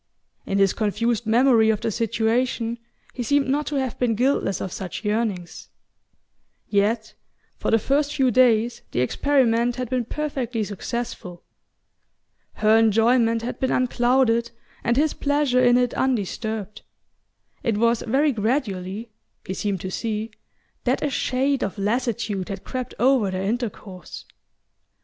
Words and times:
In 0.47 0.57
his 0.57 0.73
confused 0.73 1.27
memory 1.27 1.69
of 1.69 1.81
the 1.81 1.91
situation 1.91 2.79
he 3.13 3.21
seemed 3.21 3.47
not 3.47 3.67
to 3.67 3.75
have 3.75 3.99
been 3.99 4.15
guiltless 4.15 4.59
of 4.59 4.71
such 4.71 5.05
yearnings...Yet 5.05 7.13
for 7.59 7.69
the 7.69 7.77
first 7.77 8.15
few 8.15 8.31
days 8.31 8.81
the 8.93 9.01
experiment 9.01 9.75
had 9.75 9.91
been 9.91 10.05
perfectly 10.05 10.63
successful. 10.63 11.43
Her 12.53 12.77
enjoyment 12.79 13.43
had 13.43 13.59
been 13.59 13.69
unclouded 13.71 14.49
and 14.83 14.97
his 14.97 15.13
pleasure 15.13 15.63
in 15.63 15.77
it 15.77 15.93
undisturbed. 15.93 16.81
It 17.61 17.77
was 17.77 18.01
very 18.01 18.31
gradually 18.31 19.11
he 19.45 19.53
seemed 19.53 19.81
to 19.81 19.91
see 19.91 20.31
that 20.83 21.03
a 21.03 21.11
shade 21.11 21.63
of 21.63 21.77
lassitude 21.77 22.49
had 22.49 22.63
crept 22.63 22.95
over 22.97 23.29
their 23.29 23.43
intercourse. 23.43 24.25